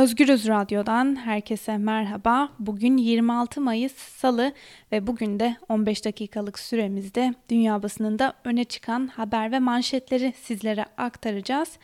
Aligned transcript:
Özgürüz 0.00 0.48
Radyo'dan 0.48 1.16
herkese 1.16 1.78
merhaba. 1.78 2.48
Bugün 2.58 2.96
26 2.96 3.60
Mayıs 3.60 3.92
Salı 3.92 4.52
ve 4.92 5.06
bugün 5.06 5.40
de 5.40 5.56
15 5.68 6.04
dakikalık 6.04 6.58
süremizde 6.58 7.34
dünya 7.48 7.82
basınında 7.82 8.34
öne 8.44 8.64
çıkan 8.64 9.06
haber 9.06 9.52
ve 9.52 9.58
manşetleri 9.58 10.32
sizlere 10.42 10.84
aktaracağız. 10.96 11.78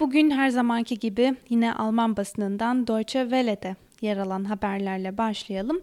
Bugün 0.00 0.30
her 0.30 0.48
zamanki 0.48 0.98
gibi 0.98 1.34
yine 1.48 1.74
Alman 1.74 2.16
basınından 2.16 2.86
Deutsche 2.86 3.22
Welle'de 3.22 3.76
yer 4.00 4.16
alan 4.16 4.44
haberlerle 4.44 5.18
başlayalım. 5.18 5.80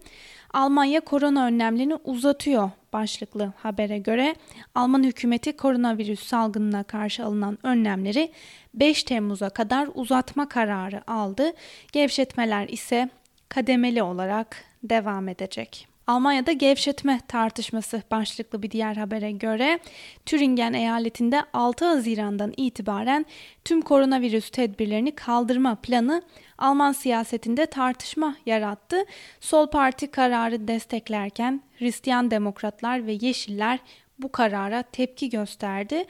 Almanya 0.53 0.99
korona 1.01 1.45
önlemlerini 1.45 1.95
uzatıyor 1.95 2.71
başlıklı 2.93 3.53
habere 3.57 3.97
göre 3.97 4.35
Alman 4.75 5.03
hükümeti 5.03 5.57
koronavirüs 5.57 6.27
salgınına 6.27 6.83
karşı 6.83 7.25
alınan 7.25 7.57
önlemleri 7.63 8.31
5 8.73 9.03
Temmuz'a 9.03 9.49
kadar 9.49 9.89
uzatma 9.93 10.49
kararı 10.49 11.11
aldı. 11.11 11.53
Gevşetmeler 11.91 12.67
ise 12.67 13.09
kademeli 13.49 14.03
olarak 14.03 14.63
devam 14.83 15.27
edecek. 15.27 15.87
Almanya'da 16.09 16.51
gevşetme 16.51 17.19
tartışması 17.27 18.03
başlıklı 18.11 18.63
bir 18.63 18.71
diğer 18.71 18.95
habere 18.95 19.31
göre 19.31 19.79
Türingen 20.25 20.73
eyaletinde 20.73 21.43
6 21.53 21.85
Haziran'dan 21.85 22.53
itibaren 22.57 23.25
tüm 23.65 23.81
koronavirüs 23.81 24.49
tedbirlerini 24.49 25.15
kaldırma 25.15 25.75
planı 25.75 26.21
Alman 26.57 26.91
siyasetinde 26.91 27.65
tartışma 27.65 28.35
yarattı. 28.45 29.05
Sol 29.39 29.67
Parti 29.67 30.11
kararı 30.11 30.67
desteklerken 30.67 31.61
Hristiyan 31.77 32.31
Demokratlar 32.31 33.07
ve 33.07 33.17
Yeşiller 33.21 33.79
bu 34.19 34.31
karara 34.31 34.83
tepki 34.83 35.29
gösterdi. 35.29 36.05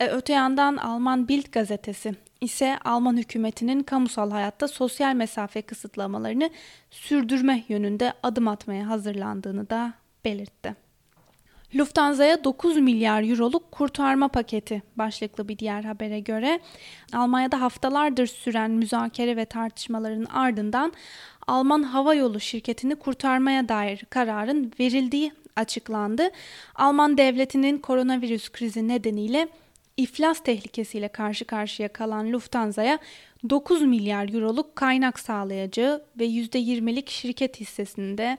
E, 0.00 0.06
öte 0.06 0.32
yandan 0.32 0.76
Alman 0.76 1.28
Bild 1.28 1.52
gazetesi 1.52 2.14
ise 2.44 2.78
Alman 2.84 3.16
hükümetinin 3.16 3.82
kamusal 3.82 4.30
hayatta 4.30 4.68
sosyal 4.68 5.14
mesafe 5.14 5.62
kısıtlamalarını 5.62 6.50
sürdürme 6.90 7.64
yönünde 7.68 8.12
adım 8.22 8.48
atmaya 8.48 8.88
hazırlandığını 8.88 9.70
da 9.70 9.94
belirtti. 10.24 10.84
Lufthansa'ya 11.74 12.44
9 12.44 12.76
milyar 12.76 13.22
euroluk 13.22 13.72
kurtarma 13.72 14.28
paketi 14.28 14.82
başlıklı 14.96 15.48
bir 15.48 15.58
diğer 15.58 15.84
habere 15.84 16.20
göre 16.20 16.60
Almanya'da 17.12 17.60
haftalardır 17.60 18.26
süren 18.26 18.70
müzakere 18.70 19.36
ve 19.36 19.44
tartışmaların 19.44 20.24
ardından 20.24 20.92
Alman 21.46 21.82
Hava 21.82 22.14
Yolu 22.14 22.40
şirketini 22.40 22.96
kurtarmaya 22.96 23.68
dair 23.68 24.04
kararın 24.10 24.72
verildiği 24.80 25.32
açıklandı. 25.56 26.30
Alman 26.74 27.18
devletinin 27.18 27.78
koronavirüs 27.78 28.48
krizi 28.48 28.88
nedeniyle 28.88 29.48
iflas 29.96 30.40
tehlikesiyle 30.40 31.08
karşı 31.08 31.44
karşıya 31.44 31.88
kalan 31.88 32.32
Lufthansa'ya 32.32 32.98
9 33.50 33.82
milyar 33.82 34.34
euroluk 34.34 34.76
kaynak 34.76 35.20
sağlayacağı 35.20 36.04
ve 36.18 36.26
%20'lik 36.26 37.10
şirket 37.10 37.60
hissesinde 37.60 38.38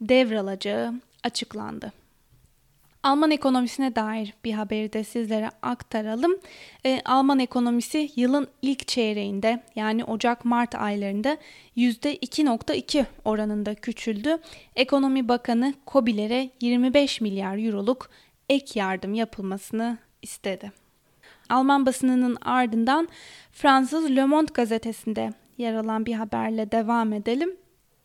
devralacağı 0.00 0.94
açıklandı. 1.22 1.92
Alman 3.02 3.30
ekonomisine 3.30 3.96
dair 3.96 4.34
bir 4.44 4.52
haberi 4.52 4.92
de 4.92 5.04
sizlere 5.04 5.50
aktaralım. 5.62 6.36
E, 6.86 7.00
Alman 7.04 7.38
ekonomisi 7.38 8.10
yılın 8.16 8.48
ilk 8.62 8.88
çeyreğinde 8.88 9.62
yani 9.76 10.04
Ocak-Mart 10.04 10.74
aylarında 10.74 11.36
%2.2 11.76 13.04
oranında 13.24 13.74
küçüldü. 13.74 14.38
Ekonomi 14.76 15.28
Bakanı 15.28 15.74
COBİ'lere 15.86 16.50
25 16.60 17.20
milyar 17.20 17.66
euroluk 17.66 18.10
ek 18.48 18.80
yardım 18.80 19.14
yapılmasını 19.14 19.98
istedi. 20.22 20.72
Alman 21.48 21.86
basınının 21.86 22.36
ardından 22.40 23.08
Fransız 23.52 24.10
Le 24.10 24.24
Monde 24.24 24.52
gazetesinde 24.54 25.32
yer 25.58 25.74
alan 25.74 26.06
bir 26.06 26.14
haberle 26.14 26.72
devam 26.72 27.12
edelim. 27.12 27.56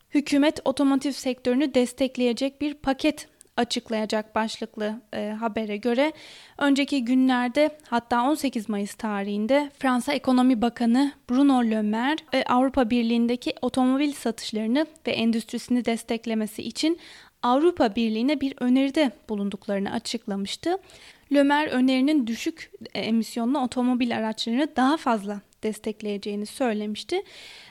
Hükümet 0.09 0.59
otomotiv 0.65 1.11
sektörünü 1.11 1.73
destekleyecek 1.73 2.61
bir 2.61 2.73
paket 2.73 3.27
açıklayacak 3.57 4.35
başlıklı 4.35 5.01
e, 5.13 5.35
habere 5.39 5.77
göre 5.77 6.13
önceki 6.57 7.05
günlerde 7.05 7.77
hatta 7.89 8.23
18 8.23 8.69
Mayıs 8.69 8.93
tarihinde 8.93 9.71
Fransa 9.79 10.13
Ekonomi 10.13 10.61
Bakanı 10.61 11.11
Bruno 11.29 11.63
Le 11.63 11.81
Maire 11.81 12.23
e, 12.33 12.43
Avrupa 12.43 12.89
Birliği'ndeki 12.89 13.53
otomobil 13.61 14.13
satışlarını 14.13 14.85
ve 15.07 15.11
endüstrisini 15.11 15.85
desteklemesi 15.85 16.63
için 16.63 16.99
Avrupa 17.43 17.95
Birliği'ne 17.95 18.41
bir 18.41 18.53
öneride 18.59 19.11
bulunduklarını 19.29 19.91
açıklamıştı. 19.91 20.77
Lömer 21.33 21.67
önerinin 21.67 22.27
düşük 22.27 22.71
emisyonlu 22.93 23.59
otomobil 23.59 24.17
araçlarını 24.17 24.75
daha 24.75 24.97
fazla 24.97 25.41
destekleyeceğini 25.63 26.45
söylemişti. 26.45 27.21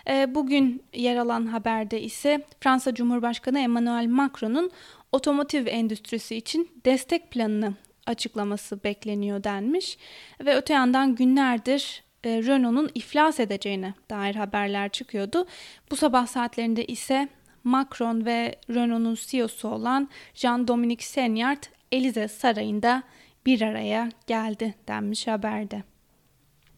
E, 0.09 0.35
bugün 0.35 0.83
yer 0.95 1.17
alan 1.17 1.47
haberde 1.47 2.01
ise 2.01 2.47
Fransa 2.61 2.95
Cumhurbaşkanı 2.95 3.59
Emmanuel 3.59 4.07
Macron'un 4.07 4.71
otomotiv 5.13 5.67
endüstrisi 5.67 6.37
için 6.37 6.71
destek 6.85 7.31
planını 7.31 7.75
açıklaması 8.07 8.85
bekleniyor 8.85 9.45
denmiş. 9.45 9.99
Ve 10.45 10.57
öte 10.57 10.75
yandan 10.75 11.15
günlerdir 11.15 12.03
e, 12.25 12.43
Renault'un 12.43 12.91
iflas 12.95 13.41
edeceğine 13.41 13.95
dair 14.11 14.35
haberler 14.35 14.89
çıkıyordu. 14.89 15.47
Bu 15.91 15.97
sabah 15.97 16.27
saatlerinde 16.27 16.85
ise 16.85 17.29
Macron 17.65 18.25
ve 18.25 18.55
Renault'un 18.71 19.19
CEO'su 19.21 19.69
olan 19.69 20.09
Jean-Dominique 20.35 21.03
Seignard 21.03 21.63
Elize 21.93 22.29
Sarayı'nda 22.29 23.03
bir 23.47 23.63
araya 23.63 24.09
geldi 24.27 24.75
denmiş 24.89 25.27
haberde. 25.27 25.83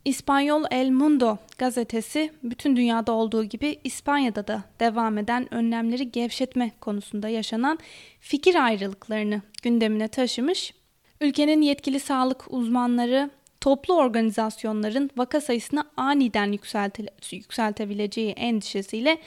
İspanyol 0.05 0.65
El 0.71 0.91
Mundo 0.91 1.39
gazetesi 1.59 2.33
bütün 2.43 2.77
dünyada 2.77 3.13
olduğu 3.13 3.45
gibi 3.45 3.79
İspanya'da 3.85 4.47
da 4.47 4.63
devam 4.81 5.19
eden 5.19 5.55
önlemleri 5.55 6.13
gevşetme 6.13 6.71
konusunda 6.81 7.29
yaşanan 7.29 7.79
fikir 8.21 8.55
ayrılıklarını 8.55 9.43
gündemine 9.63 10.09
taşımış. 10.09 10.75
Ülkenin 11.21 11.63
yetkili 11.63 12.01
sağlık 12.01 12.53
uzmanları 12.53 13.31
toplu 13.61 13.95
organizasyonların 13.95 15.11
vaka 15.17 15.41
sayısını 15.41 15.85
aniden 15.97 16.53
yükselte, 16.53 17.07
yükseltebileceği 17.33 18.31
endişesiyle 18.31 19.19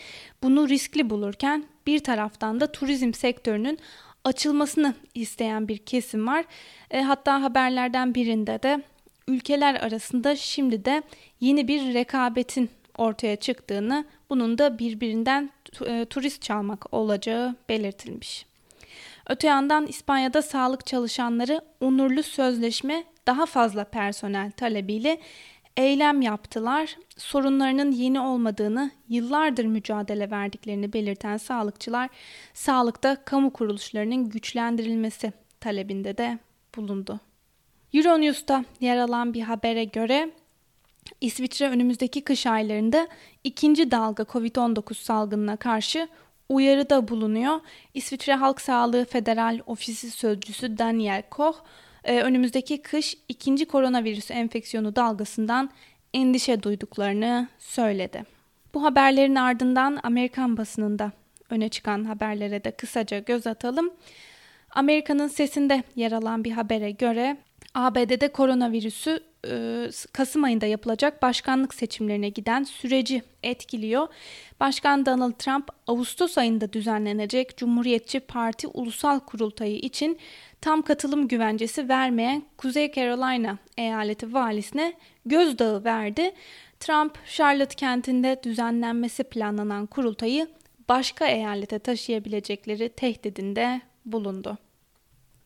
bunu 0.44 0.70
riskli 0.70 1.10
bulurken 1.10 1.66
bir 1.88 2.00
taraftan 2.00 2.60
da 2.60 2.72
turizm 2.72 3.14
sektörünün 3.14 3.80
açılmasını 4.26 4.94
isteyen 5.14 5.68
bir 5.68 5.78
kesim 5.78 6.28
var. 6.28 6.46
E, 6.92 7.02
hatta 7.02 7.42
haberlerden 7.42 8.16
birinde 8.16 8.64
de 8.64 8.82
ülkeler 9.28 9.76
arasında 9.76 10.36
şimdi 10.36 10.86
de 10.86 11.04
yeni 11.40 11.68
bir 11.68 11.94
rekabetin 11.94 12.70
ortaya 12.98 13.36
çıktığını, 13.36 14.06
bunun 14.30 14.58
da 14.58 14.80
birbirinden 14.80 15.50
e, 15.86 16.06
turist 16.06 16.42
çalmak 16.42 16.94
olacağı 16.94 17.56
belirtilmiş. 17.70 18.46
Öte 19.30 19.48
yandan 19.48 19.88
İspanya'da 19.88 20.42
sağlık 20.42 20.86
çalışanları 20.86 21.62
onurlu 21.82 22.24
sözleşme 22.24 23.04
daha 23.28 23.46
fazla 23.46 23.84
personel 23.84 24.52
talebiyle 24.52 25.18
eylem 25.78 26.22
yaptılar. 26.22 26.98
Sorunlarının 27.18 27.92
yeni 27.92 28.20
olmadığını, 28.20 28.92
yıllardır 29.10 29.66
mücadele 29.66 30.32
verdiklerini 30.32 30.94
belirten 30.94 31.38
sağlıkçılar, 31.38 32.10
sağlıkta 32.54 33.26
kamu 33.26 33.54
kuruluşlarının 33.54 34.30
güçlendirilmesi 34.30 35.34
talebinde 35.60 36.18
de 36.18 36.40
bulundu. 36.76 37.20
Euronews'ta 37.94 38.66
yer 38.80 38.98
alan 38.98 39.34
bir 39.34 39.42
habere 39.42 39.84
göre 39.84 40.32
İsviçre 41.22 41.70
önümüzdeki 41.70 42.24
kış 42.24 42.48
aylarında 42.48 43.08
ikinci 43.44 43.92
dalga 43.92 44.24
COVID-19 44.24 44.94
salgınına 44.94 45.58
karşı 45.58 46.08
uyarıda 46.50 47.08
bulunuyor. 47.08 47.60
İsviçre 47.94 48.34
Halk 48.34 48.62
Sağlığı 48.62 49.06
Federal 49.06 49.60
Ofisi 49.66 50.12
Sözcüsü 50.12 50.78
Daniel 50.78 51.24
Koch, 51.30 51.56
e, 52.06 52.22
önümüzdeki 52.22 52.82
kış 52.82 53.16
ikinci 53.30 53.66
koronavirüs 53.66 54.32
enfeksiyonu 54.32 54.96
dalgasından 54.96 55.70
endişe 56.14 56.64
duyduklarını 56.64 57.48
söyledi. 57.60 58.24
Bu 58.74 58.84
haberlerin 58.84 59.36
ardından 59.36 60.00
Amerikan 60.04 60.58
basınında 60.58 61.12
öne 61.50 61.70
çıkan 61.70 62.04
haberlere 62.04 62.64
de 62.64 62.72
kısaca 62.72 63.20
göz 63.20 63.48
atalım. 63.48 63.94
Amerika'nın 64.72 65.28
sesinde 65.28 65.84
yer 65.96 66.12
alan 66.12 66.44
bir 66.44 66.52
habere 66.52 66.92
göre 66.92 67.38
ABD'de 67.74 68.28
koronavirüsü 68.28 69.20
Kasım 70.14 70.44
ayında 70.44 70.66
yapılacak 70.66 71.22
başkanlık 71.22 71.74
seçimlerine 71.74 72.30
giden 72.30 72.64
süreci 72.64 73.24
etkiliyor. 73.44 74.08
Başkan 74.60 75.06
Donald 75.06 75.34
Trump 75.34 75.70
Ağustos 75.88 76.38
ayında 76.38 76.74
düzenlenecek 76.74 77.58
Cumhuriyetçi 77.58 78.20
Parti 78.20 78.68
Ulusal 78.68 79.20
Kurultayı 79.20 79.78
için 79.78 80.20
tam 80.62 80.82
katılım 80.82 81.28
güvencesi 81.28 81.90
vermeyen 81.90 82.44
Kuzey 82.58 82.92
Carolina 82.92 83.58
eyaleti 83.78 84.34
valisine 84.34 84.94
gözdağı 85.26 85.84
verdi. 85.84 86.32
Trump, 86.80 87.18
Charlotte 87.28 87.76
kentinde 87.76 88.40
düzenlenmesi 88.44 89.24
planlanan 89.24 89.86
kurultayı 89.86 90.48
başka 90.90 91.28
eyalete 91.28 91.80
taşıyabilecekleri 91.80 92.90
tehdidinde 92.90 93.82
bulundu. 94.06 94.58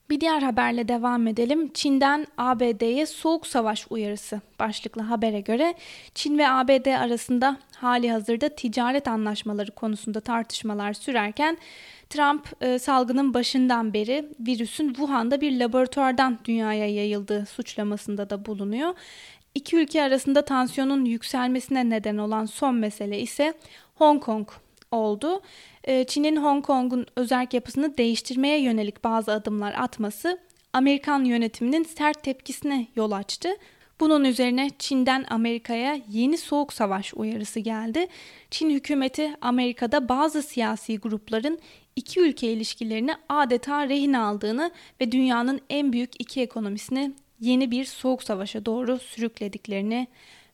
Bir 0.10 0.22
diğer 0.22 0.42
haberle 0.42 0.88
devam 0.88 1.28
edelim. 1.28 1.72
Çin'den 1.74 2.28
ABD'ye 2.38 3.06
soğuk 3.06 3.48
savaş 3.48 3.88
uyarısı 3.90 4.42
başlıklı 4.60 5.02
habere 5.02 5.42
göre 5.42 5.74
Çin 6.16 6.38
ve 6.38 6.50
ABD 6.50 6.86
arasında 6.86 7.58
hali 7.76 8.12
hazırda 8.12 8.50
ticaret 8.50 9.08
anlaşmaları 9.08 9.72
konusunda 9.72 10.20
tartışmalar 10.20 10.94
sürerken 10.94 11.58
Trump 12.10 12.64
e, 12.64 12.80
salgının 12.80 13.34
başından 13.34 13.94
beri 13.94 14.30
virüsün 14.40 14.88
Wuhan'da 14.88 15.42
bir 15.42 15.60
laboratuvardan 15.60 16.40
dünyaya 16.46 16.94
yayıldığı 16.94 17.46
suçlamasında 17.46 18.30
da 18.30 18.46
bulunuyor. 18.46 18.94
İki 19.56 19.78
ülke 19.78 20.04
arasında 20.04 20.46
tansiyonun 20.46 21.06
yükselmesine 21.06 21.90
neden 21.90 22.18
olan 22.18 22.46
son 22.46 22.76
mesele 22.76 23.20
ise 23.20 23.54
Hong 23.96 24.24
Kong 24.24 24.50
oldu. 24.92 25.42
Ee, 25.84 26.04
Çin'in 26.04 26.36
Hong 26.36 26.66
Kong'un 26.66 27.06
özerk 27.16 27.54
yapısını 27.54 27.98
değiştirmeye 27.98 28.62
yönelik 28.62 29.04
bazı 29.04 29.32
adımlar 29.32 29.74
atması 29.74 30.40
Amerikan 30.74 31.24
yönetiminin 31.24 31.84
sert 31.84 32.24
tepkisine 32.24 32.88
yol 32.96 33.12
açtı. 33.12 33.50
Bunun 34.00 34.24
üzerine 34.24 34.70
Çin'den 34.80 35.26
Amerika'ya 35.30 36.00
yeni 36.10 36.38
soğuk 36.38 36.74
savaş 36.74 37.14
uyarısı 37.14 37.60
geldi. 37.60 38.08
Çin 38.52 38.70
hükümeti 38.70 39.36
Amerika'da 39.42 40.10
bazı 40.10 40.44
siyasi 40.44 40.98
grupların 40.98 41.60
iki 41.96 42.20
ülke 42.20 42.52
ilişkilerini 42.52 43.12
adeta 43.30 43.90
rehin 43.90 44.14
aldığını 44.14 44.72
ve 45.02 45.12
dünyanın 45.12 45.62
en 45.70 45.94
büyük 45.94 46.12
iki 46.20 46.42
ekonomisini 46.42 47.12
yeni 47.40 47.72
bir 47.72 47.86
soğuk 47.86 48.24
savaşa 48.24 48.66
doğru 48.66 49.00
sürüklediklerini 49.00 50.08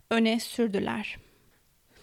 öne 0.09 0.39
sürdüler. 0.39 1.24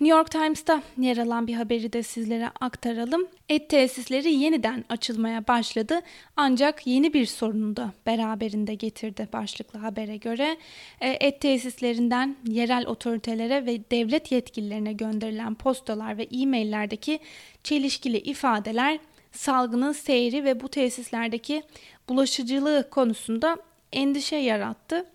New 0.02 0.16
York 0.16 0.30
Times'ta 0.30 0.82
yer 0.98 1.16
alan 1.16 1.46
bir 1.46 1.54
haberi 1.54 1.92
de 1.92 2.02
sizlere 2.02 2.50
aktaralım. 2.60 3.28
Et 3.48 3.70
tesisleri 3.70 4.32
yeniden 4.32 4.84
açılmaya 4.88 5.48
başladı 5.48 6.00
ancak 6.36 6.86
yeni 6.86 7.14
bir 7.14 7.26
sorunu 7.26 7.76
da 7.76 7.92
beraberinde 8.06 8.74
getirdi 8.74 9.28
başlıklı 9.32 9.78
habere 9.78 10.16
göre. 10.16 10.56
E, 11.00 11.10
et 11.10 11.40
tesislerinden 11.40 12.36
yerel 12.48 12.86
otoritelere 12.86 13.66
ve 13.66 13.90
devlet 13.90 14.32
yetkililerine 14.32 14.92
gönderilen 14.92 15.54
postalar 15.54 16.18
ve 16.18 16.22
e-maillerdeki 16.22 17.20
çelişkili 17.64 18.18
ifadeler 18.18 18.98
salgının 19.32 19.92
seyri 19.92 20.44
ve 20.44 20.60
bu 20.60 20.68
tesislerdeki 20.68 21.62
bulaşıcılığı 22.08 22.90
konusunda 22.90 23.56
endişe 23.92 24.36
yarattı. 24.36 25.06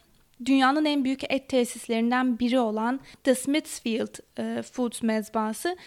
Dünyanın 0.45 0.86
en 0.86 1.04
büyük 1.04 1.31
et 1.31 1.50
tesislerinden 1.50 2.39
biri 2.39 2.60
olan 2.60 3.00
The 3.24 3.36
Smithfield 3.36 4.16
e, 4.39 4.62
Foods 4.62 5.04
mezbası 5.04 5.78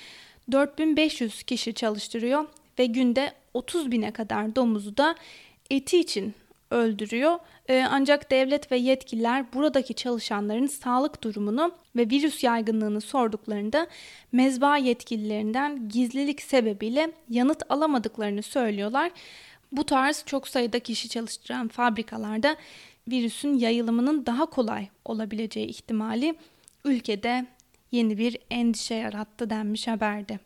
4500 0.52 1.42
kişi 1.42 1.74
çalıştırıyor 1.74 2.44
ve 2.78 2.86
günde 2.86 3.32
30 3.54 3.90
bine 3.90 4.10
kadar 4.10 4.56
domuzu 4.56 4.96
da 4.96 5.14
eti 5.70 6.00
için 6.00 6.34
öldürüyor. 6.70 7.38
E, 7.68 7.86
ancak 7.90 8.30
devlet 8.30 8.72
ve 8.72 8.76
yetkililer 8.76 9.52
buradaki 9.52 9.94
çalışanların 9.94 10.66
sağlık 10.66 11.22
durumunu 11.22 11.72
ve 11.96 12.10
virüs 12.10 12.44
yaygınlığını 12.44 13.00
sorduklarında 13.00 13.86
mezba 14.32 14.76
yetkililerinden 14.76 15.88
gizlilik 15.88 16.42
sebebiyle 16.42 17.12
yanıt 17.28 17.62
alamadıklarını 17.68 18.42
söylüyorlar. 18.42 19.10
Bu 19.72 19.86
tarz 19.86 20.22
çok 20.26 20.48
sayıda 20.48 20.78
kişi 20.78 21.08
çalıştıran 21.08 21.68
fabrikalarda 21.68 22.56
virüsün 23.08 23.54
yayılımının 23.54 24.26
daha 24.26 24.46
kolay 24.46 24.88
olabileceği 25.04 25.66
ihtimali 25.66 26.34
ülkede 26.84 27.46
yeni 27.92 28.18
bir 28.18 28.38
endişe 28.50 28.94
yarattı 28.94 29.50
denmiş 29.50 29.88
haberde. 29.88 30.38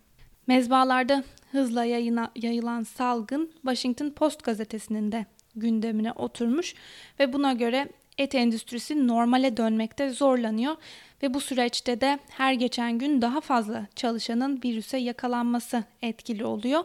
Mezbalarda 0.47 1.25
hızla 1.51 1.85
yayına, 1.85 2.33
yayılan 2.37 2.83
salgın 2.83 3.53
Washington 3.55 4.11
Post 4.11 4.45
gazetesinin 4.45 5.13
de 5.13 5.27
gündemine 5.57 6.13
oturmuş 6.13 6.75
ve 7.21 7.33
buna 7.33 7.53
göre 7.53 7.89
et 8.19 8.35
endüstrisi 8.35 9.09
normale 9.09 9.57
dönmekte 9.57 10.11
zorlanıyor 10.11 10.77
ve 11.23 11.35
bu 11.35 11.41
süreçte 11.41 12.01
de 12.01 12.19
her 12.29 12.53
geçen 12.53 12.99
gün 12.99 13.23
daha 13.23 13.41
fazla 13.41 13.87
çalışanın 13.97 14.61
virüse 14.65 14.99
yakalanması 14.99 15.85
etkili 16.03 16.45
oluyor. 16.45 16.85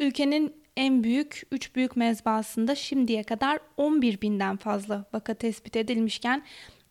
Ülkenin 0.00 0.54
en 0.78 1.04
büyük 1.04 1.42
3 1.52 1.76
büyük 1.76 1.96
mezbasında 1.96 2.74
şimdiye 2.74 3.22
kadar 3.22 3.58
11 3.76 4.20
binden 4.20 4.56
fazla 4.56 5.04
vaka 5.12 5.34
tespit 5.34 5.76
edilmişken 5.76 6.42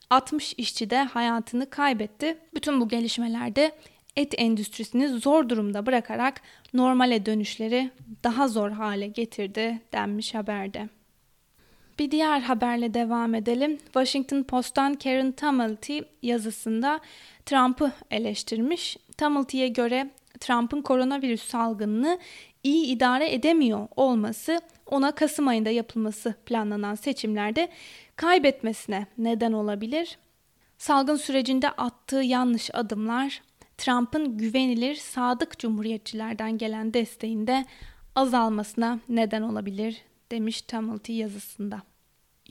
60 0.09 0.53
işçi 0.57 0.89
de 0.89 1.03
hayatını 1.03 1.69
kaybetti. 1.69 2.37
Bütün 2.55 2.81
bu 2.81 2.87
gelişmelerde 2.87 3.71
et 4.15 4.33
endüstrisini 4.37 5.07
zor 5.07 5.49
durumda 5.49 5.85
bırakarak 5.85 6.41
normale 6.73 7.25
dönüşleri 7.25 7.91
daha 8.23 8.47
zor 8.47 8.71
hale 8.71 9.07
getirdi 9.07 9.81
denmiş 9.93 10.35
haberde. 10.35 10.89
Bir 11.99 12.11
diğer 12.11 12.39
haberle 12.39 12.93
devam 12.93 13.35
edelim. 13.35 13.77
Washington 13.77 14.43
Post'tan 14.43 14.95
Karen 14.95 15.31
Tumulty 15.31 15.99
yazısında 16.21 16.99
Trump'ı 17.45 17.91
eleştirmiş. 18.11 18.97
Tumulty'ye 19.17 19.67
göre 19.67 20.09
Trump'ın 20.39 20.81
koronavirüs 20.81 21.43
salgınını 21.43 22.19
iyi 22.63 22.85
idare 22.85 23.33
edemiyor 23.33 23.87
olması 23.95 24.61
ona 24.85 25.11
Kasım 25.11 25.47
ayında 25.47 25.69
yapılması 25.69 26.35
planlanan 26.45 26.95
seçimlerde 26.95 27.69
kaybetmesine 28.15 29.07
neden 29.17 29.53
olabilir. 29.53 30.17
Salgın 30.77 31.15
sürecinde 31.15 31.69
attığı 31.69 32.21
yanlış 32.21 32.69
adımlar 32.75 33.41
Trump'ın 33.77 34.37
güvenilir 34.37 34.95
sadık 34.95 35.59
cumhuriyetçilerden 35.59 36.57
gelen 36.57 36.93
desteğinde 36.93 37.65
azalmasına 38.15 38.99
neden 39.09 39.41
olabilir 39.41 40.01
demiş 40.31 40.61
Tumulty 40.61 41.13
yazısında. 41.13 41.81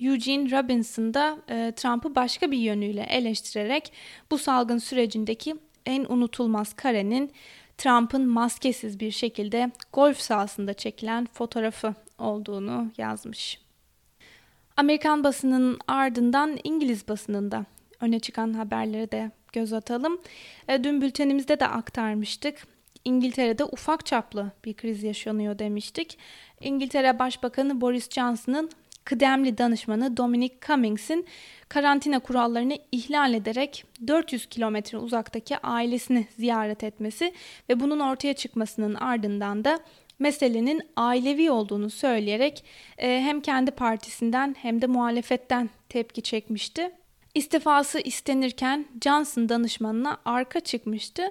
Eugene 0.01 0.51
Robinson 0.51 1.15
da 1.15 1.39
e, 1.49 1.73
Trump'ı 1.77 2.15
başka 2.15 2.51
bir 2.51 2.59
yönüyle 2.59 3.03
eleştirerek 3.03 3.93
bu 4.31 4.39
salgın 4.39 4.79
sürecindeki 4.79 5.57
en 5.87 6.05
unutulmaz 6.09 6.75
karenin 6.75 7.33
Trump'ın 7.79 8.29
maskesiz 8.29 9.01
bir 9.01 9.11
şekilde 9.11 9.71
golf 9.93 10.21
sahasında 10.21 10.75
çekilen 10.75 11.29
fotoğrafı 11.33 11.95
olduğunu 12.19 12.91
yazmış. 12.99 13.61
Amerikan 14.77 15.25
basının 15.25 15.79
ardından 15.89 16.59
İngiliz 16.65 17.09
basınında 17.09 17.65
öne 18.01 18.21
çıkan 18.21 18.53
haberlere 18.53 19.11
de 19.11 19.31
göz 19.53 19.73
atalım. 19.73 20.21
E, 20.69 20.85
dün 20.85 21.01
bültenimizde 21.01 21.61
de 21.61 21.67
aktarmıştık. 21.67 22.67
İngiltere'de 23.05 23.65
ufak 23.65 24.07
çaplı 24.07 24.53
bir 24.65 24.75
kriz 24.75 25.03
yaşanıyor 25.03 25.59
demiştik. 25.59 26.19
İngiltere 26.61 27.19
Başbakanı 27.19 27.81
Boris 27.81 28.11
Johnson'ın 28.11 28.71
kıdemli 29.07 29.59
danışmanı 29.59 30.17
Dominic 30.17 30.55
Cummings'in 30.67 31.27
karantina 31.69 32.21
kurallarını 32.21 32.79
ihlal 32.93 33.35
ederek 33.35 33.85
400 34.07 34.47
kilometre 34.47 34.99
uzaktaki 34.99 35.59
ailesini 35.59 36.27
ziyaret 36.39 36.85
etmesi 36.85 37.33
ve 37.69 37.81
bunun 37.81 38.01
ortaya 38.01 38.35
çıkmasının 38.35 38.95
ardından 38.95 39.65
da 39.65 39.79
meselenin 40.19 40.83
ailevi 40.97 41.51
olduğunu 41.51 41.91
söyleyerek 41.91 42.65
e, 42.99 43.09
hem 43.09 43.41
kendi 43.41 43.71
partisinden 43.71 44.57
hem 44.59 44.83
de 44.83 44.87
muhalefetten 44.87 45.71
tepki 45.89 46.23
çekmişti. 46.23 46.91
İstifası 47.37 48.01
istenirken 48.01 48.87
Johnson 49.05 49.49
danışmanına 49.49 50.19
arka 50.25 50.61
çıkmıştı. 50.61 51.23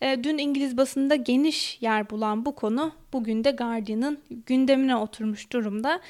E, 0.00 0.24
dün 0.24 0.38
İngiliz 0.38 0.76
basında 0.76 1.14
geniş 1.14 1.78
yer 1.80 2.10
bulan 2.10 2.44
bu 2.44 2.54
konu 2.54 2.92
bugün 3.12 3.44
de 3.44 3.50
Guardian'ın 3.50 4.18
gündemine 4.46 4.96
oturmuş 4.96 5.52
durumda. 5.52 6.00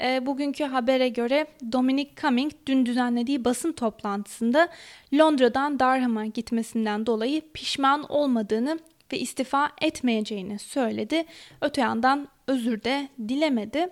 E, 0.00 0.26
bugünkü 0.26 0.64
habere 0.64 1.08
göre 1.08 1.46
Dominic 1.72 2.10
Cumming 2.20 2.52
dün 2.66 2.86
düzenlediği 2.86 3.44
basın 3.44 3.72
toplantısında 3.72 4.68
Londra'dan 5.14 5.78
Durham'a 5.78 6.26
gitmesinden 6.26 7.06
dolayı 7.06 7.42
pişman 7.54 8.12
olmadığını 8.12 8.78
ve 9.12 9.18
istifa 9.18 9.70
etmeyeceğini 9.80 10.58
söyledi. 10.58 11.24
Öte 11.60 11.80
yandan 11.80 12.28
özür 12.46 12.84
de 12.84 13.08
dilemedi. 13.28 13.90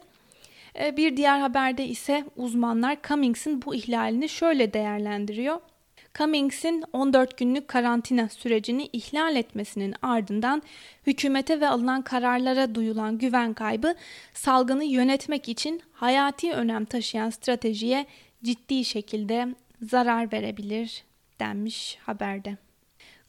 E, 0.80 0.96
bir 0.96 1.16
diğer 1.16 1.40
haberde 1.40 1.86
ise 1.86 2.24
uzmanlar 2.36 2.98
Cummings'in 3.08 3.62
bu 3.62 3.74
ihlalini 3.74 4.28
şöyle 4.28 4.72
değerlendiriyor. 4.72 5.60
Cummings'in 6.14 6.84
14 6.92 7.38
günlük 7.38 7.68
karantina 7.68 8.28
sürecini 8.28 8.88
ihlal 8.92 9.36
etmesinin 9.36 9.94
ardından 10.02 10.62
hükümete 11.06 11.60
ve 11.60 11.68
alınan 11.68 12.02
kararlara 12.02 12.74
duyulan 12.74 13.18
güven 13.18 13.54
kaybı 13.54 13.94
salgını 14.34 14.84
yönetmek 14.84 15.48
için 15.48 15.82
hayati 15.92 16.52
önem 16.52 16.84
taşıyan 16.84 17.30
stratejiye 17.30 18.06
ciddi 18.44 18.84
şekilde 18.84 19.54
zarar 19.82 20.32
verebilir 20.32 21.04
denmiş 21.40 21.98
haberde. 22.02 22.56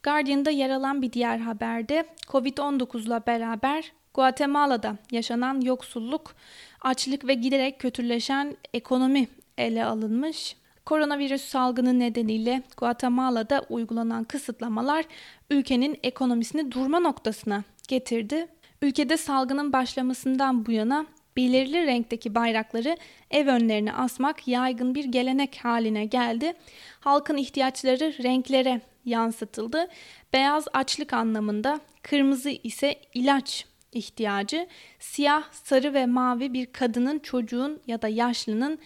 Guardian'da 0.03 0.50
yer 0.50 0.69
alan 0.69 1.01
bir 1.01 1.13
diğer 1.13 1.38
haberde 1.38 2.05
Covid-19 2.27 3.08
ile 3.08 3.25
beraber 3.27 3.91
Guatemala'da 4.13 4.95
yaşanan 5.11 5.61
yoksulluk, 5.61 6.35
açlık 6.81 7.27
ve 7.27 7.33
giderek 7.33 7.79
kötüleşen 7.79 8.57
ekonomi 8.73 9.27
ele 9.57 9.85
alınmış. 9.85 10.55
Koronavirüs 10.85 11.41
salgını 11.41 11.99
nedeniyle 11.99 12.63
Guatemala'da 12.77 13.65
uygulanan 13.69 14.23
kısıtlamalar 14.23 15.05
ülkenin 15.49 15.99
ekonomisini 16.03 16.71
durma 16.71 16.99
noktasına 16.99 17.63
getirdi. 17.87 18.47
Ülkede 18.81 19.17
salgının 19.17 19.73
başlamasından 19.73 20.65
bu 20.65 20.71
yana 20.71 21.05
belirli 21.37 21.85
renkteki 21.85 22.35
bayrakları 22.35 22.97
ev 23.31 23.47
önlerine 23.47 23.93
asmak 23.93 24.47
yaygın 24.47 24.95
bir 24.95 25.05
gelenek 25.05 25.59
haline 25.63 26.05
geldi. 26.05 26.53
Halkın 26.99 27.37
ihtiyaçları 27.37 28.23
renklere 28.23 28.81
yansıtıldı. 29.05 29.87
Beyaz 30.33 30.65
açlık 30.73 31.13
anlamında, 31.13 31.79
kırmızı 32.01 32.49
ise 32.49 32.95
ilaç 33.13 33.65
ihtiyacı, 33.91 34.67
siyah, 35.00 35.51
sarı 35.51 35.93
ve 35.93 36.05
mavi 36.05 36.53
bir 36.53 36.65
kadının, 36.65 37.19
çocuğun 37.19 37.81
ya 37.88 38.01
da 38.01 38.08
yaşlının 38.08 38.79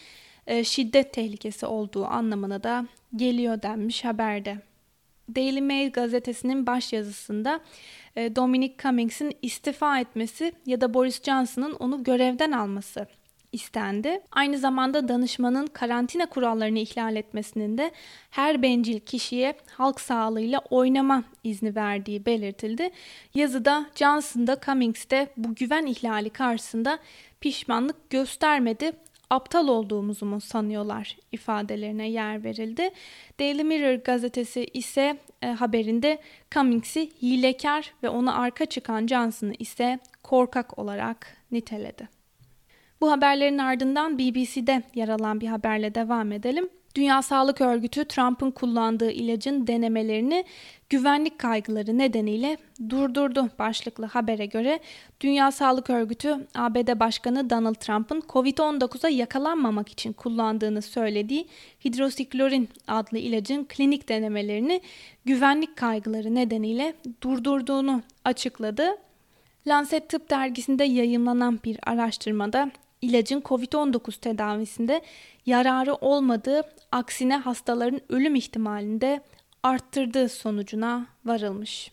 e, 0.47 0.63
şiddet 0.63 1.13
tehlikesi 1.13 1.65
olduğu 1.65 2.05
anlamına 2.05 2.63
da 2.63 2.85
geliyor 3.15 3.61
denmiş 3.61 4.05
haberde. 4.05 4.57
Daily 5.35 5.61
Mail 5.61 5.91
gazetesinin 5.91 6.67
baş 6.67 6.93
yazısında 6.93 7.59
e, 8.15 8.35
Dominic 8.35 8.75
Cummings'in 8.77 9.37
istifa 9.41 9.99
etmesi 9.99 10.53
ya 10.65 10.81
da 10.81 10.93
Boris 10.93 11.23
Johnson'ın 11.23 11.73
onu 11.73 12.03
görevden 12.03 12.51
alması 12.51 13.07
istendi. 13.53 14.21
Aynı 14.31 14.57
zamanda 14.57 15.07
danışmanın 15.07 15.67
karantina 15.67 16.25
kurallarını 16.25 16.79
ihlal 16.79 17.15
etmesinin 17.15 17.77
de 17.77 17.91
her 18.29 18.61
bencil 18.61 18.99
kişiye 18.99 19.53
halk 19.71 20.01
sağlığıyla 20.01 20.59
oynama 20.69 21.23
izni 21.43 21.75
verdiği 21.75 22.25
belirtildi. 22.25 22.89
Yazıda 23.35 23.85
Johnson 23.95 24.47
da 24.47 24.59
Cummings 24.65 25.09
de 25.09 25.27
bu 25.37 25.55
güven 25.55 25.85
ihlali 25.85 26.29
karşısında 26.29 26.99
pişmanlık 27.41 28.09
göstermedi 28.09 28.91
aptal 29.29 29.67
olduğumuzu 29.67 30.25
mu 30.25 30.41
sanıyorlar 30.41 31.17
ifadelerine 31.31 32.09
yer 32.09 32.43
verildi. 32.43 32.89
Daily 33.39 33.63
Mirror 33.63 33.93
gazetesi 33.93 34.65
ise 34.73 35.17
e, 35.41 35.47
haberinde 35.47 36.19
Cummings'i 36.51 37.09
hilekar 37.21 37.93
ve 38.03 38.09
ona 38.09 38.35
arka 38.35 38.65
çıkan 38.65 39.07
Johnson'ı 39.07 39.53
ise 39.59 39.99
korkak 40.23 40.79
olarak 40.79 41.37
niteledi. 41.51 42.22
Bu 43.03 43.11
haberlerin 43.11 43.57
ardından 43.57 44.19
BBC'de 44.19 44.83
yer 44.95 45.09
alan 45.09 45.41
bir 45.41 45.47
haberle 45.47 45.95
devam 45.95 46.31
edelim. 46.31 46.69
Dünya 46.95 47.21
Sağlık 47.21 47.61
Örgütü 47.61 48.05
Trump'ın 48.05 48.51
kullandığı 48.51 49.11
ilacın 49.11 49.67
denemelerini 49.67 50.45
güvenlik 50.89 51.39
kaygıları 51.39 51.97
nedeniyle 51.97 52.57
durdurdu 52.89 53.49
başlıklı 53.59 54.05
habere 54.05 54.45
göre 54.45 54.79
Dünya 55.21 55.51
Sağlık 55.51 55.89
Örgütü 55.89 56.47
ABD 56.55 56.99
Başkanı 56.99 57.49
Donald 57.49 57.75
Trump'ın 57.75 58.21
COVID-19'a 58.29 59.09
yakalanmamak 59.09 59.89
için 59.89 60.13
kullandığını 60.13 60.81
söylediği 60.81 61.47
hidrosiklorin 61.85 62.69
adlı 62.87 63.17
ilacın 63.17 63.65
klinik 63.69 64.09
denemelerini 64.09 64.81
güvenlik 65.25 65.75
kaygıları 65.75 66.35
nedeniyle 66.35 66.93
durdurduğunu 67.21 68.01
açıkladı. 68.25 68.97
Lancet 69.67 70.09
Tıp 70.09 70.29
dergisinde 70.29 70.83
yayımlanan 70.83 71.59
bir 71.65 71.79
araştırmada 71.83 72.71
ilacın 73.03 73.41
COVID-19 73.41 74.19
tedavisinde 74.19 75.01
yararı 75.45 75.95
olmadığı, 75.95 76.61
aksine 76.91 77.37
hastaların 77.37 78.01
ölüm 78.09 78.35
ihtimalinde 78.35 79.21
arttırdığı 79.63 80.29
sonucuna 80.29 81.05
varılmış. 81.25 81.91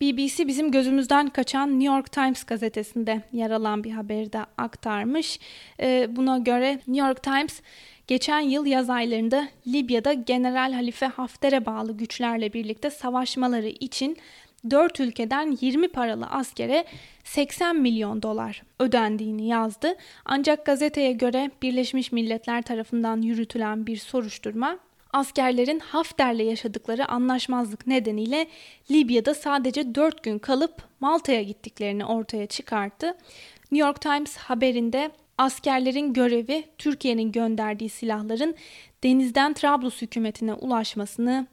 BBC 0.00 0.46
bizim 0.46 0.70
gözümüzden 0.70 1.28
kaçan 1.28 1.80
New 1.80 1.94
York 1.94 2.12
Times 2.12 2.44
gazetesinde 2.44 3.22
yer 3.32 3.50
alan 3.50 3.84
bir 3.84 3.90
haberi 3.90 4.32
de 4.32 4.38
aktarmış. 4.58 5.40
Ee, 5.80 6.16
buna 6.16 6.38
göre 6.38 6.72
New 6.74 7.06
York 7.06 7.22
Times 7.22 7.60
geçen 8.06 8.40
yıl 8.40 8.66
yaz 8.66 8.90
aylarında 8.90 9.48
Libya'da 9.66 10.12
General 10.12 10.72
Halife 10.72 11.06
Hafter'e 11.06 11.66
bağlı 11.66 11.96
güçlerle 11.96 12.52
birlikte 12.52 12.90
savaşmaları 12.90 13.68
için 13.68 14.16
4 14.70 15.00
ülkeden 15.00 15.58
20 15.60 15.88
paralı 15.88 16.26
askere 16.26 16.84
80 17.24 17.76
milyon 17.76 18.22
dolar 18.22 18.62
ödendiğini 18.78 19.48
yazdı. 19.48 19.94
Ancak 20.24 20.66
gazeteye 20.66 21.12
göre 21.12 21.50
Birleşmiş 21.62 22.12
Milletler 22.12 22.62
tarafından 22.62 23.22
yürütülen 23.22 23.86
bir 23.86 23.96
soruşturma 23.96 24.78
askerlerin 25.12 25.78
Hafter'le 25.78 26.42
yaşadıkları 26.42 27.08
anlaşmazlık 27.08 27.86
nedeniyle 27.86 28.46
Libya'da 28.90 29.34
sadece 29.34 29.94
4 29.94 30.22
gün 30.22 30.38
kalıp 30.38 30.82
Malta'ya 31.00 31.42
gittiklerini 31.42 32.04
ortaya 32.04 32.46
çıkarttı. 32.46 33.06
New 33.72 33.86
York 33.86 34.00
Times 34.00 34.36
haberinde 34.36 35.10
askerlerin 35.38 36.12
görevi 36.12 36.64
Türkiye'nin 36.78 37.32
gönderdiği 37.32 37.88
silahların 37.88 38.54
denizden 39.04 39.52
Trablus 39.52 40.02
hükümetine 40.02 40.54
ulaşmasını 40.54 41.46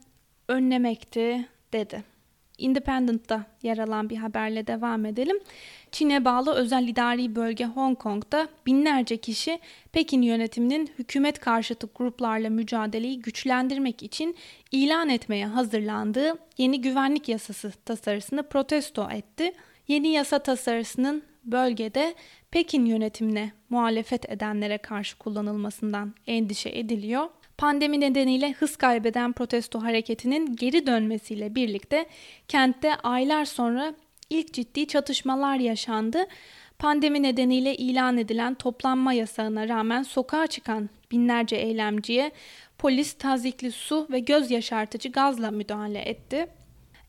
önlemekti 0.48 1.48
dedi. 1.72 2.09
Independent'ta 2.60 3.46
yer 3.62 3.78
alan 3.78 4.10
bir 4.10 4.16
haberle 4.16 4.66
devam 4.66 5.06
edelim. 5.06 5.36
Çin'e 5.90 6.24
bağlı 6.24 6.54
özel 6.54 6.88
idari 6.88 7.36
bölge 7.36 7.64
Hong 7.64 7.98
Kong'da 7.98 8.48
binlerce 8.66 9.16
kişi 9.16 9.58
Pekin 9.92 10.22
yönetiminin 10.22 10.90
hükümet 10.98 11.38
karşıtı 11.38 11.88
gruplarla 11.94 12.50
mücadeleyi 12.50 13.20
güçlendirmek 13.20 14.02
için 14.02 14.36
ilan 14.72 15.08
etmeye 15.08 15.46
hazırlandığı 15.46 16.38
yeni 16.58 16.80
güvenlik 16.80 17.28
yasası 17.28 17.72
tasarısını 17.84 18.42
protesto 18.42 19.08
etti. 19.10 19.52
Yeni 19.88 20.08
yasa 20.08 20.38
tasarısının 20.38 21.22
bölgede 21.44 22.14
Pekin 22.50 22.84
yönetimine 22.84 23.52
muhalefet 23.68 24.30
edenlere 24.30 24.78
karşı 24.78 25.18
kullanılmasından 25.18 26.14
endişe 26.26 26.68
ediliyor. 26.68 27.28
Pandemi 27.60 28.00
nedeniyle 28.00 28.52
hız 28.52 28.76
kaybeden 28.76 29.32
protesto 29.32 29.82
hareketinin 29.82 30.56
geri 30.56 30.86
dönmesiyle 30.86 31.54
birlikte 31.54 32.06
kentte 32.48 32.94
aylar 32.94 33.44
sonra 33.44 33.94
ilk 34.30 34.52
ciddi 34.52 34.86
çatışmalar 34.86 35.56
yaşandı. 35.56 36.18
Pandemi 36.78 37.22
nedeniyle 37.22 37.76
ilan 37.76 38.18
edilen 38.18 38.54
toplanma 38.54 39.12
yasağına 39.12 39.68
rağmen 39.68 40.02
sokağa 40.02 40.46
çıkan 40.46 40.90
binlerce 41.10 41.56
eylemciye 41.56 42.30
polis 42.78 43.12
tazikli 43.12 43.72
su 43.72 44.06
ve 44.10 44.18
göz 44.18 44.50
yaşartıcı 44.50 45.08
gazla 45.08 45.50
müdahale 45.50 45.98
etti. 45.98 46.46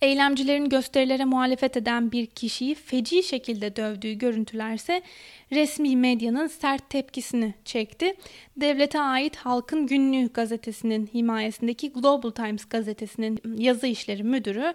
Eylemcilerin 0.02 0.70
gösterilere 0.70 1.26
muhalefet 1.26 1.78
eden 1.78 2.12
bir 2.12 2.26
kişiyi 2.26 2.76
feci 2.76 3.24
şekilde 3.24 3.76
dövdüğü 3.76 4.14
görüntülerse 4.14 5.02
resmi 5.52 5.96
medyanın 5.96 6.48
sert 6.48 6.90
tepkisini 6.90 7.54
çekti. 7.66 8.16
Devlete 8.58 9.00
ait 9.00 9.36
Halkın 9.36 9.88
Günlüğü 9.88 10.34
gazetesinin 10.34 11.10
himayesindeki 11.14 11.94
Global 11.94 12.30
Times 12.30 12.66
gazetesinin 12.66 13.40
yazı 13.58 13.88
işleri 13.88 14.24
müdürü 14.24 14.74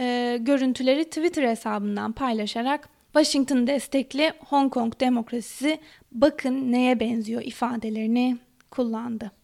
e, 0.00 0.38
görüntüleri 0.40 1.04
Twitter 1.04 1.48
hesabından 1.48 2.12
paylaşarak 2.12 2.88
Washington 3.12 3.66
destekli 3.66 4.32
Hong 4.38 4.72
Kong 4.72 5.00
demokrasisi 5.00 5.78
bakın 6.12 6.72
neye 6.72 7.00
benziyor 7.00 7.42
ifadelerini 7.42 8.36
kullandı. 8.70 9.41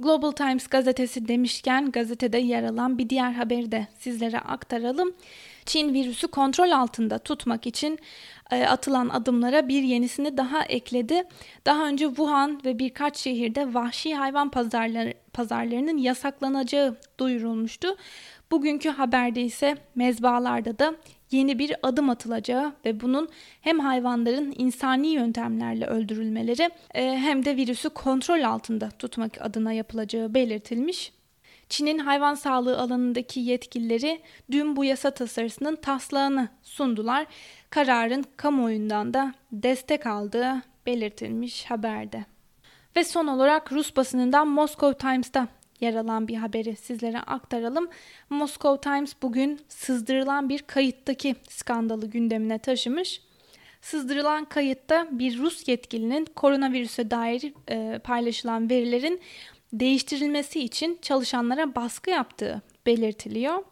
Global 0.00 0.32
Times 0.32 0.66
gazetesi 0.66 1.28
demişken 1.28 1.90
gazetede 1.90 2.38
yer 2.38 2.62
alan 2.62 2.98
bir 2.98 3.08
diğer 3.08 3.32
haberi 3.32 3.72
de 3.72 3.86
sizlere 3.98 4.38
aktaralım. 4.38 5.12
Çin 5.66 5.94
virüsü 5.94 6.28
kontrol 6.28 6.70
altında 6.70 7.18
tutmak 7.18 7.66
için 7.66 7.98
e, 8.50 8.64
atılan 8.64 9.08
adımlara 9.08 9.68
bir 9.68 9.82
yenisini 9.82 10.36
daha 10.36 10.64
ekledi. 10.64 11.22
Daha 11.66 11.86
önce 11.86 12.06
Wuhan 12.06 12.60
ve 12.64 12.78
birkaç 12.78 13.16
şehirde 13.16 13.74
vahşi 13.74 14.14
hayvan 14.14 14.50
pazarları, 14.50 15.14
pazarlarının 15.32 15.98
yasaklanacağı 15.98 16.96
duyurulmuştu. 17.20 17.96
Bugünkü 18.50 18.88
haberde 18.88 19.42
ise 19.42 19.76
mezbalarda 19.94 20.78
da 20.78 20.94
yeni 21.30 21.58
bir 21.58 21.76
adım 21.82 22.10
atılacağı 22.10 22.72
ve 22.84 23.00
bunun 23.00 23.28
hem 23.60 23.78
hayvanların 23.80 24.54
insani 24.58 25.08
yöntemlerle 25.08 25.86
öldürülmeleri 25.86 26.70
e, 26.94 27.04
hem 27.04 27.44
de 27.44 27.56
virüsü 27.56 27.88
kontrol 27.88 28.42
altında 28.42 28.90
tutmak 28.90 29.40
adına 29.40 29.72
yapılacağı 29.72 30.34
belirtilmiş. 30.34 31.12
Çin'in 31.70 31.98
hayvan 31.98 32.34
sağlığı 32.34 32.78
alanındaki 32.78 33.40
yetkilileri 33.40 34.20
dün 34.50 34.76
bu 34.76 34.84
yasa 34.84 35.10
tasarısının 35.10 35.76
taslağını 35.76 36.48
sundular. 36.62 37.26
Kararın 37.70 38.24
kamuoyundan 38.36 39.14
da 39.14 39.34
destek 39.52 40.06
aldığı 40.06 40.62
belirtilmiş 40.86 41.64
haberde. 41.64 42.24
Ve 42.96 43.04
son 43.04 43.26
olarak 43.26 43.72
Rus 43.72 43.96
basınından 43.96 44.48
Moscow 44.48 44.98
Times'ta 44.98 45.48
yer 45.80 45.94
alan 45.94 46.28
bir 46.28 46.36
haberi 46.36 46.76
sizlere 46.76 47.18
aktaralım. 47.18 47.88
Moscow 48.30 48.90
Times 48.90 49.14
bugün 49.22 49.60
sızdırılan 49.68 50.48
bir 50.48 50.58
kayıttaki 50.58 51.36
skandalı 51.48 52.06
gündemine 52.06 52.58
taşımış. 52.58 53.20
Sızdırılan 53.80 54.44
kayıtta 54.44 55.08
bir 55.10 55.38
Rus 55.38 55.68
yetkilinin 55.68 56.24
koronavirüse 56.24 57.10
dair 57.10 57.52
e, 57.70 57.98
paylaşılan 57.98 58.70
verilerin 58.70 59.20
değiştirilmesi 59.72 60.60
için 60.60 60.98
çalışanlara 61.02 61.74
baskı 61.74 62.10
yaptığı 62.10 62.62
belirtiliyor. 62.86 63.64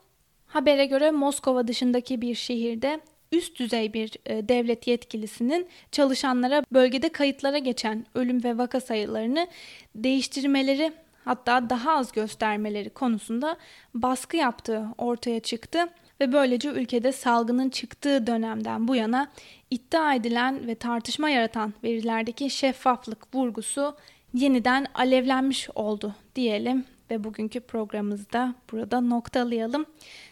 Habere 0.46 0.86
göre 0.86 1.10
Moskova 1.10 1.68
dışındaki 1.68 2.20
bir 2.20 2.34
şehirde 2.34 3.00
üst 3.32 3.58
düzey 3.58 3.92
bir 3.92 4.12
e, 4.26 4.48
devlet 4.48 4.86
yetkilisinin 4.86 5.68
çalışanlara 5.92 6.64
bölgede 6.72 7.08
kayıtlara 7.08 7.58
geçen 7.58 8.06
ölüm 8.14 8.44
ve 8.44 8.58
vaka 8.58 8.80
sayılarını 8.80 9.46
değiştirmeleri 9.94 10.92
hatta 11.24 11.70
daha 11.70 11.92
az 11.92 12.12
göstermeleri 12.12 12.90
konusunda 12.90 13.56
baskı 13.94 14.36
yaptığı 14.36 14.86
ortaya 14.98 15.40
çıktı. 15.40 15.88
ve 16.20 16.32
böylece 16.32 16.68
ülkede 16.68 17.12
salgının 17.12 17.70
çıktığı 17.70 18.26
dönemden 18.26 18.88
bu 18.88 18.96
yana 18.96 19.30
iddia 19.70 20.14
edilen 20.14 20.66
ve 20.66 20.74
tartışma 20.74 21.30
yaratan 21.30 21.74
verilerdeki 21.84 22.50
şeffaflık 22.50 23.34
vurgusu 23.34 23.96
yeniden 24.34 24.86
alevlenmiş 24.94 25.68
oldu 25.74 26.14
diyelim 26.34 26.84
ve 27.10 27.24
bugünkü 27.24 27.60
programımızda 27.60 28.54
burada 28.72 29.00
noktalayalım. 29.00 29.86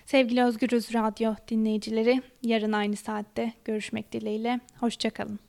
Sevgili 0.07 0.45
Özgürüz 0.45 0.95
Radyo 0.95 1.35
dinleyicileri 1.49 2.23
yarın 2.43 2.73
aynı 2.73 2.97
saatte 2.97 3.53
görüşmek 3.65 4.12
dileğiyle. 4.12 4.61
Hoşçakalın. 4.81 5.46